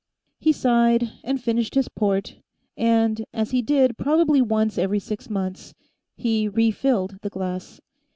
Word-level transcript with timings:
He 0.39 0.51
sighed, 0.51 1.11
and 1.23 1.39
finished 1.39 1.75
his 1.75 1.87
port, 1.87 2.39
and, 2.75 3.23
as 3.35 3.51
he 3.51 3.61
did 3.61 3.99
probably 3.99 4.41
once 4.41 4.79
every 4.79 4.97
six 4.97 5.29
months, 5.29 5.75
he 6.17 6.47
re 6.47 6.71
filled 6.71 7.19
the 7.21 7.29
glass. 7.29 7.79